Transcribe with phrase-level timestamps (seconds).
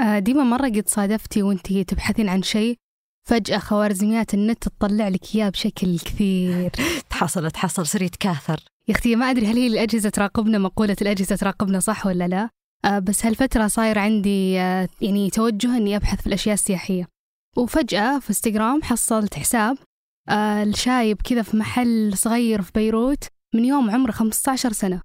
[0.00, 2.76] آه، ديما مرة قد صادفتي وانتي تبحثين عن شيء
[3.28, 6.70] فجأة خوارزميات النت تطلع لك إياه بشكل كثير.
[7.10, 11.80] تحصل تحصل صار يتكاثر يا أختي ما أدري هل هي الأجهزة تراقبنا مقولة الأجهزة تراقبنا
[11.80, 12.50] صح ولا لا.
[12.84, 17.08] آه بس هالفترة صاير عندي آه يعني توجه إني أبحث في الأشياء السياحية.
[17.56, 19.76] وفجأة في إنستغرام حصلت حساب
[20.62, 23.24] الشايب كذا في محل صغير في بيروت
[23.54, 25.00] من يوم عمره 15 سنة.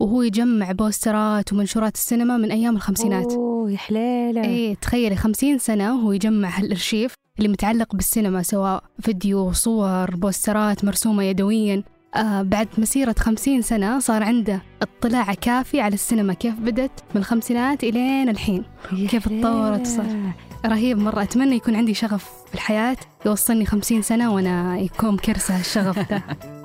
[0.00, 3.49] وهو يجمع بوسترات ومنشورات السينما من أيام الخمسينات.
[3.68, 10.16] يا حليلة إيه تخيلي خمسين سنة وهو يجمع هالأرشيف اللي متعلق بالسينما سواء فيديو صور
[10.16, 11.82] بوسترات مرسومة يدويا.
[12.16, 16.34] آه بعد مسيرة خمسين سنة صار عنده اطلاع كافي على السينما.
[16.34, 18.64] كيف بدت من الخمسينات إلين الحين.
[19.08, 20.32] كيف تطورت صار.
[20.66, 21.22] رهيب مرة.
[21.22, 22.96] أتمنى يكون عندي شغف في الحياة
[23.26, 26.22] يوصلني خمسين سنة وأنا يكون كرسة الشغف ده.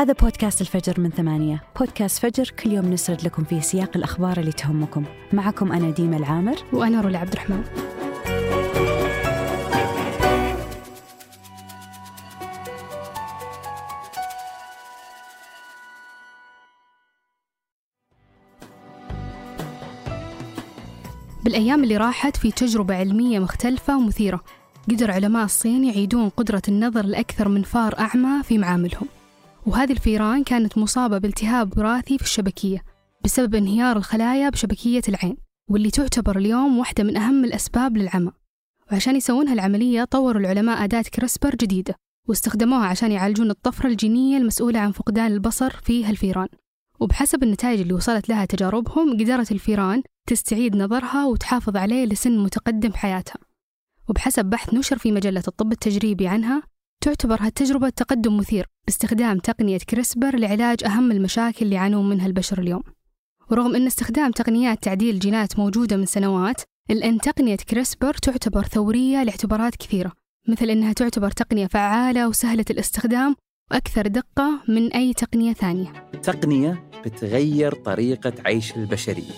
[0.00, 1.62] هذا بودكاست الفجر من ثمانية.
[1.78, 5.04] بودكاست فجر كل يوم نسرد لكم فيه سياق الأخبار اللي تهمكم.
[5.32, 6.56] معكم أنا ديمة العامر.
[6.72, 7.64] وأنا رولا عبد الرحمن.
[21.44, 24.40] بالأيام اللي راحت في تجربة علمية مختلفة ومثيرة
[24.90, 29.06] قدر علماء الصين يعيدون قدرة النظر لأكثر من فار أعمى في معاملهم.
[29.66, 32.84] وهذه الفيران كانت مصابة بالتهاب وراثي في الشبكية
[33.24, 35.36] بسبب انهيار الخلايا بشبكية العين
[35.70, 38.32] واللي تعتبر اليوم واحدة من أهم الأسباب للعمى.
[38.92, 41.94] وعشان يسوون هالعملية طوروا العلماء أداة كريسبر جديدة
[42.28, 46.48] واستخدموها عشان يعالجون الطفرة الجينية المسؤولة عن فقدان البصر في هالفيران.
[47.00, 53.36] وبحسب النتائج اللي وصلت لها تجاربهم قدرت الفيران تستعيد نظرها وتحافظ عليه لسن متقدم بحياتها
[54.08, 56.62] وبحسب بحث نشر في مجلة الطب التجريبي عنها
[57.04, 62.82] تعتبر هالتجربة تقدم مثير باستخدام تقنية كريسبر لعلاج أهم المشاكل اللي يعانون منها البشر اليوم.
[63.50, 69.22] ورغم أن استخدام تقنيات تعديل الجينات موجودة من سنوات إلا أن تقنية كريسبر تعتبر ثورية
[69.22, 70.12] لاعتبارات كثيرة
[70.48, 73.36] مثل أنها تعتبر تقنية فعالة وسهلة الاستخدام
[73.70, 75.92] وأكثر دقة من أي تقنية ثانية.
[76.22, 79.32] تقنية بتغير طريقة عيش البشرية.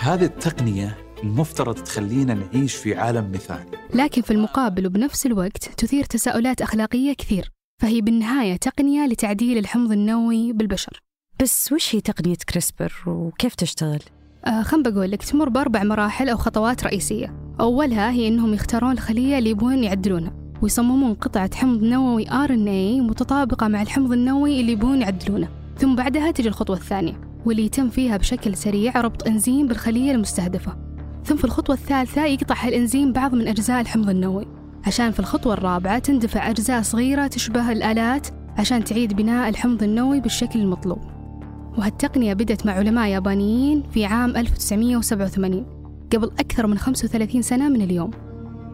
[0.00, 3.64] هذه التقنية المفترض تخلينا نعيش في عالم مثالي.
[3.94, 7.50] لكن في المقابل وبنفس الوقت تثير تساؤلات أخلاقية كثير
[7.82, 11.00] فهي بالنهاية تقنية لتعديل الحمض النووي بالبشر.
[11.42, 14.00] بس وش هي تقنية كريسبر وكيف تشتغل؟
[14.46, 17.34] آه خم بقول لك تمر بأربع مراحل أو خطوات رئيسية.
[17.60, 20.32] أولها هي أنهم يختارون الخلية اللي يبون يعدلونها
[20.62, 25.48] ويصممون قطعة حمض نووي RNA متطابقة مع الحمض النووي اللي يبون يعدلونه.
[25.78, 30.89] ثم بعدها تجي الخطوة الثانية واللي يتم فيها بشكل سريع ربط إنزيم بالخلية المستهدفة.
[31.30, 34.46] ثم في الخطوة الثالثة يقطع هالإنزيم بعض من أجزاء الحمض النووي.
[34.86, 40.60] عشان في الخطوة الرابعة تندفع أجزاء صغيرة تشبه الآلات عشان تعيد بناء الحمض النووي بالشكل
[40.60, 40.98] المطلوب.
[41.78, 45.66] وهالتقنية بدت مع علماء يابانيين في عام 1987
[46.12, 48.10] قبل أكثر من 35 سنة من اليوم.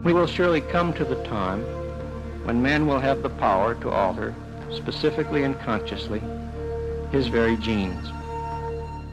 [0.03, 1.61] We will surely come to the time
[2.47, 4.33] when man will have the power to alter,
[4.71, 6.21] specifically and consciously,
[7.11, 8.11] his very genes.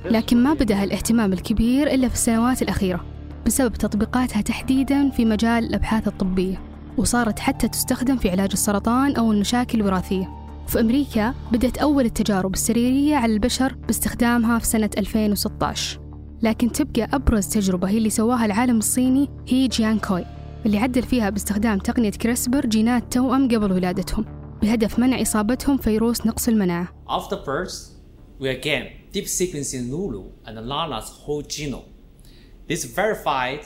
[0.05, 3.14] لكن ما بدأ هالاهتمام الكبير إلا في السنوات الأخيرة.
[3.47, 6.60] بسبب تطبيقاتها تحديدا في مجال الأبحاث الطبية
[6.97, 10.31] وصارت حتى تستخدم في علاج السرطان أو المشاكل الوراثية.
[10.69, 16.00] في أمريكا بدأت أول التجارب السريرية على البشر باستخدامها في سنة 2016
[16.43, 20.25] لكن تبقى أبرز تجربة هي اللي سواها العالم الصيني هي جيان كوي
[20.66, 24.25] اللي عدل فيها باستخدام تقنية كريسبر جينات توأم قبل ولادتهم
[24.62, 26.88] بهدف منع إصابتهم فيروس نقص المناعة.
[27.09, 27.75] After birth,
[28.41, 28.84] we again
[29.15, 31.94] deep sequencing Lulu and Lana's whole genome.
[32.69, 33.63] This verified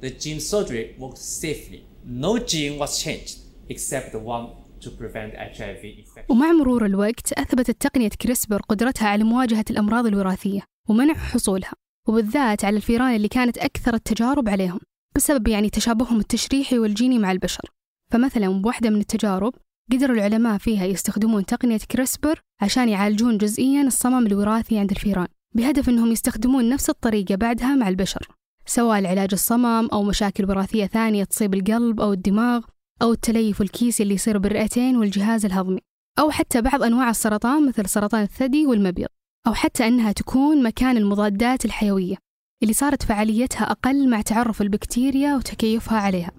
[0.00, 1.80] the gene surgery worked safely.
[2.04, 3.38] No gene was changed
[3.68, 4.46] except the one
[4.80, 6.30] to prevent HIV infection.
[6.30, 11.72] ومع مرور الوقت أثبتت تقنية كريسبر قدرتها على مواجهة الأمراض الوراثية ومنع حصولها
[12.08, 14.80] وبالذات على الفيران اللي كانت أكثر التجارب عليهم
[15.16, 17.70] بسبب يعني تشابههم التشريحي والجيني مع البشر
[18.10, 19.54] فمثلا بواحدة من التجارب
[19.92, 26.12] قدروا العلماء فيها يستخدمون تقنية كريسبر عشان يعالجون جزئيا الصمم الوراثي عند الفيران بهدف أنهم
[26.12, 28.28] يستخدمون نفس الطريقة بعدها مع البشر
[28.66, 32.64] سواء لعلاج الصمم أو مشاكل وراثية ثانية تصيب القلب أو الدماغ
[33.02, 35.80] أو التليف الكيسي اللي يصير بالرئتين والجهاز الهضمي.
[36.18, 39.08] أو حتى بعض أنواع السرطان مثل سرطان الثدي والمبيض.
[39.46, 42.16] أو حتى أنها تكون مكان المضادات الحيوية
[42.62, 46.30] اللي صارت فعاليتها أقل مع تعرف البكتيريا وتكيفها عليها.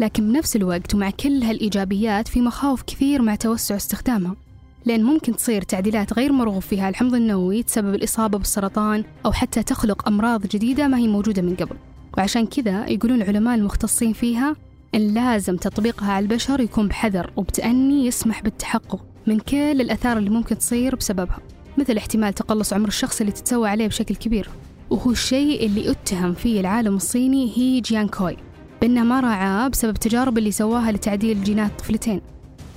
[0.00, 4.36] لكن بنفس الوقت ومع كل هالإيجابيات في مخاوف كثير مع توسع استخدامها.
[4.84, 10.08] لأن ممكن تصير تعديلات غير مرغوب فيها الحمض النووي تسبب الإصابة بالسرطان أو حتى تخلق
[10.08, 11.76] أمراض جديدة ما هي موجودة من قبل.
[12.18, 14.56] وعشان كذا يقولون العلماء المختصين فيها
[14.94, 20.58] إن لازم تطبيقها على البشر يكون بحذر وبتأني يسمح بالتحقق من كل الآثار اللي ممكن
[20.58, 21.38] تصير بسببها
[21.78, 24.48] مثل احتمال تقلص عمر الشخص اللي تتسوى عليه بشكل كبير.
[24.90, 28.36] وهو الشيء اللي اتهم فيه العالم الصيني هي جيان كوي
[28.80, 32.20] بأنه ما راعاه بسبب التجارب اللي سواها لتعديل جينات طفلتين.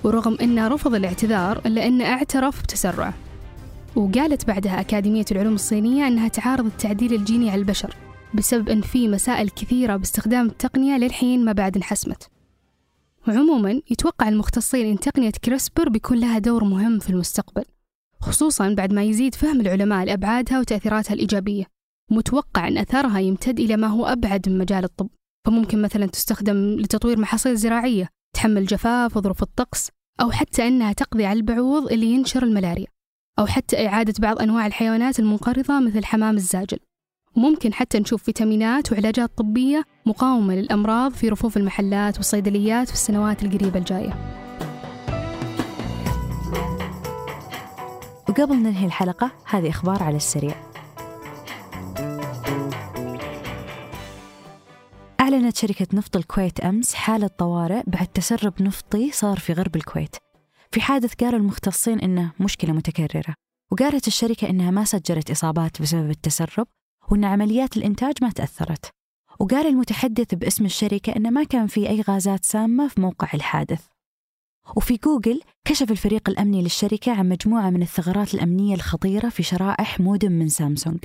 [0.03, 3.13] ورغم أنه رفض الاعتذار إلا أنه اعترف بتسرعه
[3.95, 7.95] وقالت بعدها أكاديمية العلوم الصينية أنها تعارض التعديل الجيني على البشر
[8.33, 12.29] بسبب أن في مسائل كثيرة باستخدام التقنية للحين ما بعد انحسمت.
[13.27, 17.63] وعموما يتوقع المختصين أن تقنية كريسبر بيكون لها دور مهم في المستقبل
[18.21, 21.65] خصوصا بعد ما يزيد فهم العلماء لأبعادها وتأثيراتها الإيجابية.
[22.11, 25.07] متوقع أن أثرها يمتد إلى ما هو أبعد من مجال الطب
[25.45, 28.09] فممكن مثلا تستخدم لتطوير محاصيل زراعية
[28.43, 29.89] تحمل جفاف وظروف الطقس
[30.21, 32.87] أو حتى أنها تقضي على البعوض اللي ينشر الملاريا
[33.39, 36.77] أو حتى إعادة بعض أنواع الحيوانات المنقرضة مثل حمام الزاجل.
[37.35, 43.79] وممكن حتى نشوف فيتامينات وعلاجات طبية مقاومة للأمراض في رفوف المحلات والصيدليات في السنوات القريبة
[43.79, 44.13] الجاية.
[48.29, 50.72] وقبل ننهي الحلقة هذه أخبار على السريع.
[55.33, 60.15] أعلنت شركة نفط الكويت أمس حالة طوارئ بعد تسرب نفطي صار في غرب الكويت.
[60.71, 63.35] في حادث قالوا المختصين إنه مشكلة متكررة
[63.71, 66.67] وقالت الشركة إنها ما سجلت إصابات بسبب التسرب
[67.11, 68.89] وإن عمليات الإنتاج ما تأثرت.
[69.39, 73.81] وقال المتحدث باسم الشركة إنه ما كان في أي غازات سامة في موقع الحادث.
[74.75, 80.31] وفي جوجل كشف الفريق الأمني للشركة عن مجموعة من الثغرات الأمنية الخطيرة في شرائح مودم
[80.31, 80.99] من سامسونج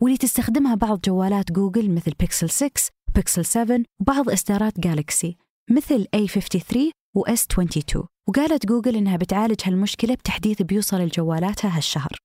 [0.00, 2.70] واللي تستخدمها بعض جوالات جوجل مثل بيكسل 6
[3.14, 5.36] بيكسل 7 وبعض إصدارات جالكسي
[5.70, 6.76] مثل A53
[7.16, 12.16] و S22 وقالت جوجل إنها بتعالج هالمشكلة بتحديث بيوصل لجوالاتها هالشهر.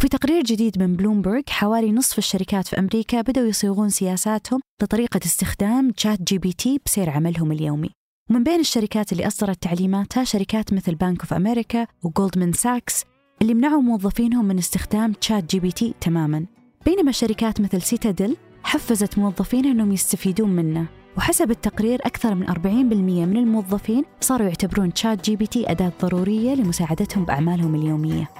[0.00, 5.90] في تقرير جديد من بلومبرج حوالي نصف الشركات في أمريكا بدأوا يصيغون سياساتهم لطريقة استخدام
[5.90, 7.90] تشات جي بي تي بسير عملهم اليومي.
[8.30, 13.04] ومن بين الشركات اللي أصدرت تعليماتها شركات مثل بانك اوف أمريكا وجولدمان ساكس
[13.42, 16.46] اللي منعوا موظفينهم من استخدام تشات جي بي تي تماما.
[16.84, 18.36] بينما شركات مثل سيتادل
[18.70, 20.86] حفزت موظفينها أنهم يستفيدون منه.
[21.16, 26.54] وحسب التقرير أكثر من 40% من الموظفين صاروا يعتبرون تشات جي بي تي أداة ضرورية
[26.54, 28.30] لمساعدتهم بأعمالهم اليومية.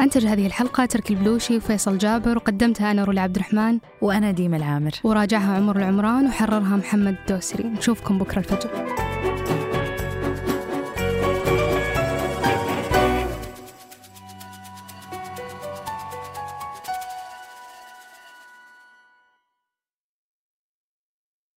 [0.00, 4.92] أنتج هذه الحلقة ترك البلوشي وفيصل جابر وقدمتها أنا رولا عبد الرحمن وأنا ديمة العامر.
[5.04, 8.98] وراجعها عمر العمران وحررها محمد الدوسري نشوفكم بكرة الفجر.